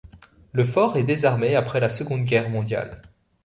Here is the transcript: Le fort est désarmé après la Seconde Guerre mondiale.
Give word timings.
Le 0.53 0.63
fort 0.63 0.97
est 0.97 1.03
désarmé 1.03 1.55
après 1.55 1.79
la 1.79 1.87
Seconde 1.87 2.25
Guerre 2.25 2.49
mondiale. 2.49 3.03